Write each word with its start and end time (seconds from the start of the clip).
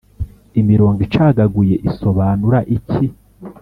imirongo 0.61 0.99
icagaguye 1.07 1.75
isobanura 1.89 2.59
iki 2.77 3.05